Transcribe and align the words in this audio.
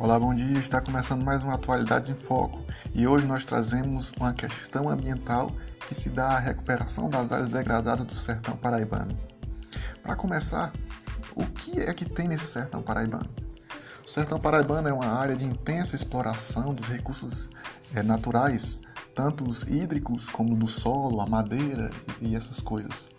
Olá, 0.00 0.16
bom 0.16 0.32
dia. 0.32 0.56
Está 0.56 0.80
começando 0.80 1.24
mais 1.24 1.42
uma 1.42 1.54
Atualidade 1.54 2.12
em 2.12 2.14
Foco 2.14 2.64
e 2.94 3.04
hoje 3.04 3.26
nós 3.26 3.44
trazemos 3.44 4.12
uma 4.12 4.32
questão 4.32 4.88
ambiental 4.88 5.50
que 5.88 5.94
se 5.94 6.08
dá 6.08 6.36
à 6.36 6.38
recuperação 6.38 7.10
das 7.10 7.32
áreas 7.32 7.48
degradadas 7.48 8.06
do 8.06 8.14
sertão 8.14 8.56
paraibano. 8.56 9.18
Para 10.00 10.14
começar, 10.14 10.72
o 11.34 11.44
que 11.44 11.80
é 11.80 11.92
que 11.92 12.04
tem 12.04 12.28
nesse 12.28 12.44
sertão 12.44 12.80
paraibano? 12.80 13.28
O 14.06 14.08
sertão 14.08 14.38
paraibano 14.38 14.88
é 14.88 14.92
uma 14.92 15.08
área 15.08 15.34
de 15.34 15.44
intensa 15.44 15.96
exploração 15.96 16.72
dos 16.72 16.86
recursos 16.86 17.50
é, 17.92 18.00
naturais, 18.00 18.78
tanto 19.16 19.42
os 19.42 19.62
hídricos 19.62 20.28
como 20.28 20.54
do 20.54 20.68
solo, 20.68 21.20
a 21.20 21.26
madeira 21.26 21.90
e, 22.20 22.28
e 22.28 22.36
essas 22.36 22.60
coisas. 22.60 23.10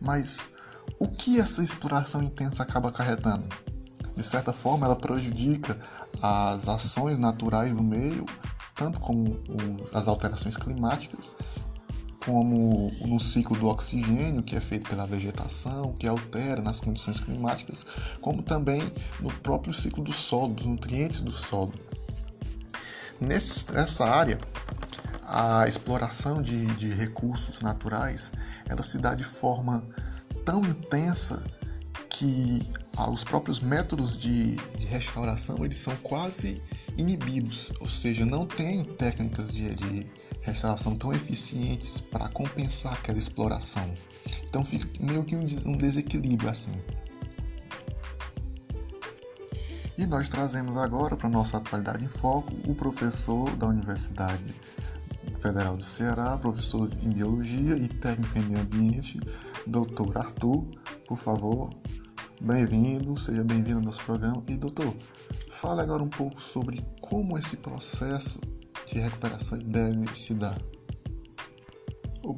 Mas 0.00 0.50
o 0.96 1.08
que 1.08 1.40
essa 1.40 1.60
exploração 1.60 2.22
intensa 2.22 2.62
acaba 2.62 2.90
acarretando? 2.90 3.48
De 4.14 4.22
certa 4.22 4.52
forma, 4.52 4.86
ela 4.86 4.96
prejudica 4.96 5.78
as 6.22 6.68
ações 6.68 7.18
naturais 7.18 7.74
do 7.74 7.82
meio, 7.82 8.26
tanto 8.74 9.00
como 9.00 9.40
as 9.92 10.08
alterações 10.08 10.56
climáticas, 10.56 11.36
como 12.24 12.90
no 13.02 13.20
ciclo 13.20 13.56
do 13.58 13.68
oxigênio, 13.68 14.42
que 14.42 14.56
é 14.56 14.60
feito 14.60 14.88
pela 14.88 15.06
vegetação, 15.06 15.92
que 15.92 16.06
altera 16.06 16.62
nas 16.62 16.80
condições 16.80 17.20
climáticas, 17.20 17.84
como 18.20 18.42
também 18.42 18.80
no 19.20 19.30
próprio 19.40 19.72
ciclo 19.72 20.02
do 20.02 20.12
solo, 20.12 20.54
dos 20.54 20.64
nutrientes 20.64 21.20
do 21.20 21.30
solo. 21.30 21.72
Nessa 23.20 24.04
área, 24.06 24.38
a 25.22 25.66
exploração 25.66 26.42
de, 26.42 26.66
de 26.76 26.90
recursos 26.90 27.60
naturais 27.60 28.32
ela 28.66 28.82
se 28.82 28.98
dá 28.98 29.14
de 29.14 29.24
forma 29.24 29.84
tão 30.44 30.64
intensa 30.64 31.42
que 32.10 32.62
ah, 32.96 33.10
os 33.10 33.24
próprios 33.24 33.60
métodos 33.60 34.16
de, 34.16 34.56
de, 34.76 34.86
restauração 34.86 35.64
eles 35.64 35.78
são 35.78 35.94
quase 35.96 36.60
inibidos, 36.96 37.72
ou 37.80 37.88
seja, 37.88 38.24
não 38.24 38.46
tem 38.46 38.84
técnicas 38.84 39.52
de, 39.52 39.74
de 39.74 40.10
restauração 40.40 40.94
tão 40.94 41.12
eficientes 41.12 42.00
para 42.00 42.28
compensar 42.28 42.92
aquela 42.94 43.18
exploração. 43.18 43.92
Então 44.44 44.64
fica 44.64 44.88
meio 45.00 45.24
que 45.24 45.34
um, 45.34 45.44
um 45.66 45.76
desequilíbrio 45.76 46.48
assim. 46.48 46.78
E 49.96 50.06
nós 50.06 50.28
trazemos 50.28 50.76
agora 50.76 51.16
para 51.16 51.28
nossa 51.28 51.56
atualidade 51.56 52.04
em 52.04 52.08
foco 52.08 52.52
o 52.66 52.74
professor 52.74 53.54
da 53.56 53.66
Universidade 53.68 54.42
Federal 55.44 55.76
do 55.76 55.84
Ceará, 55.84 56.38
professor 56.38 56.90
em 57.02 57.10
Biologia 57.10 57.76
e 57.76 57.86
técnico 57.86 58.38
em 58.38 58.42
Meio 58.44 58.62
Ambiente, 58.62 59.20
Dr. 59.66 60.16
Arthur. 60.16 60.64
Por 61.06 61.18
favor, 61.18 61.68
bem-vindo, 62.40 63.14
seja 63.18 63.44
bem-vindo 63.44 63.76
ao 63.76 63.84
nosso 63.84 64.02
programa. 64.04 64.42
E, 64.48 64.56
doutor, 64.56 64.94
fale 65.50 65.82
agora 65.82 66.02
um 66.02 66.08
pouco 66.08 66.40
sobre 66.40 66.82
como 66.98 67.36
esse 67.36 67.58
processo 67.58 68.40
de 68.86 68.98
recuperação 68.98 69.58
deve 69.58 70.16
se 70.16 70.32
dar. 70.32 70.58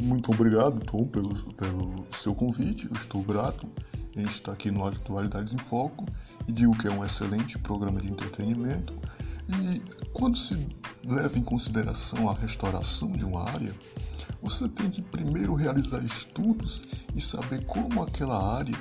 Muito 0.02 0.32
obrigado, 0.32 0.80
Tom, 0.80 1.04
pelo, 1.04 1.32
pelo 1.54 2.04
seu 2.10 2.34
convite. 2.34 2.88
Eu 2.90 2.96
estou 2.96 3.22
grato 3.22 3.68
em 4.16 4.22
estar 4.22 4.50
aqui 4.50 4.68
no 4.68 4.84
Atualidades 4.84 5.54
em 5.54 5.58
Foco 5.58 6.04
e 6.48 6.50
digo 6.50 6.76
que 6.76 6.88
é 6.88 6.90
um 6.90 7.04
excelente 7.04 7.56
programa 7.56 8.00
de 8.00 8.08
entretenimento. 8.08 8.98
E 9.48 9.80
quando 10.12 10.36
se 10.36 10.56
leva 11.06 11.38
em 11.38 11.42
consideração 11.42 12.28
a 12.28 12.34
restauração 12.34 13.10
de 13.12 13.24
uma 13.24 13.48
área, 13.48 13.74
você 14.42 14.68
tem 14.68 14.90
que 14.90 15.00
primeiro 15.00 15.54
realizar 15.54 16.02
estudos 16.02 16.86
e 17.14 17.20
saber 17.20 17.64
como 17.64 18.02
aquela 18.02 18.56
área 18.56 18.78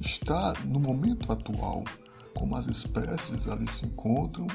está 0.00 0.54
no 0.64 0.78
momento 0.78 1.32
atual, 1.32 1.84
como 2.34 2.54
as 2.56 2.66
espécies 2.66 3.48
ali 3.48 3.70
se 3.70 3.86
encontram 3.86 4.46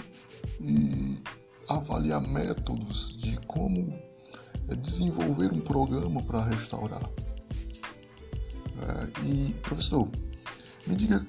e 0.59 1.17
avaliar 1.67 2.21
métodos 2.21 3.17
de 3.17 3.37
como 3.47 3.93
é, 4.67 4.75
desenvolver 4.75 5.51
um 5.51 5.59
programa 5.59 6.21
para 6.21 6.43
restaurar. 6.45 7.09
É, 8.81 9.25
e 9.25 9.53
professor, 9.61 10.09
me 10.87 10.95
diga, 10.95 11.25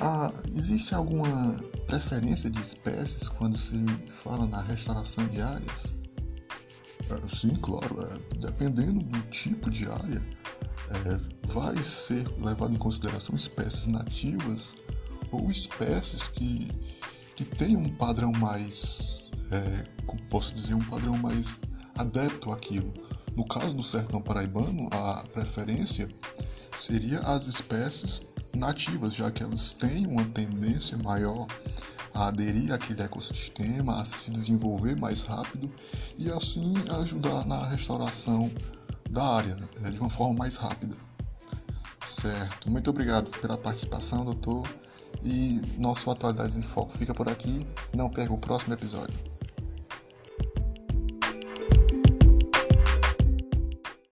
ah, 0.00 0.32
existe 0.54 0.94
alguma 0.94 1.60
preferência 1.88 2.50
de 2.50 2.60
espécies 2.60 3.30
quando 3.30 3.56
se 3.56 3.82
fala 4.08 4.46
na 4.46 4.60
restauração 4.60 5.26
de 5.26 5.40
áreas? 5.40 5.96
É, 7.10 7.26
sim, 7.26 7.56
claro. 7.56 8.02
É, 8.02 8.36
dependendo 8.36 9.02
do 9.02 9.22
tipo 9.30 9.70
de 9.70 9.90
área, 9.90 10.22
é, 10.90 11.48
vai 11.48 11.82
ser 11.82 12.28
levado 12.38 12.74
em 12.74 12.78
consideração 12.78 13.34
espécies 13.34 13.86
nativas 13.86 14.74
ou 15.32 15.50
espécies 15.50 16.28
que, 16.28 16.70
que 17.34 17.44
tenham 17.44 17.80
um 17.80 17.94
padrão 17.94 18.32
mais, 18.32 19.30
é, 19.50 19.84
posso 20.28 20.54
dizer, 20.54 20.74
um 20.74 20.84
padrão 20.84 21.16
mais 21.16 21.58
adepto 21.96 22.52
àquilo. 22.52 22.92
No 23.34 23.46
caso 23.46 23.74
do 23.74 23.82
sertão 23.82 24.20
paraibano, 24.20 24.88
a 24.90 25.24
preferência 25.32 26.06
seria 26.76 27.20
as 27.20 27.46
espécies 27.46 28.26
nativas, 28.58 29.14
já 29.14 29.30
que 29.30 29.42
elas 29.42 29.72
têm 29.72 30.06
uma 30.06 30.24
tendência 30.24 30.96
maior 30.98 31.46
a 32.12 32.28
aderir 32.28 32.72
àquele 32.72 33.02
ecossistema, 33.02 34.00
a 34.00 34.04
se 34.04 34.30
desenvolver 34.30 34.96
mais 34.96 35.22
rápido 35.22 35.72
e 36.18 36.30
assim 36.30 36.74
ajudar 37.00 37.46
na 37.46 37.66
restauração 37.68 38.50
da 39.08 39.24
área 39.24 39.56
né, 39.80 39.90
de 39.90 40.00
uma 40.00 40.10
forma 40.10 40.34
mais 40.34 40.56
rápida. 40.56 40.96
Certo, 42.04 42.70
muito 42.70 42.90
obrigado 42.90 43.30
pela 43.40 43.56
participação, 43.56 44.24
doutor. 44.24 44.66
E 45.22 45.60
nosso 45.78 46.10
Atualidades 46.10 46.56
em 46.56 46.62
Foco 46.62 46.96
fica 46.96 47.12
por 47.12 47.28
aqui. 47.28 47.66
Não 47.94 48.08
perca 48.08 48.32
o 48.32 48.38
próximo 48.38 48.74
episódio. 48.74 49.16